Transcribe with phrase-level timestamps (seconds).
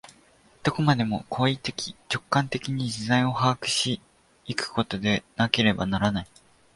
[0.63, 4.01] どこまでも行為的直観的に実在を把握し
[4.47, 6.27] 行くことでなければならない。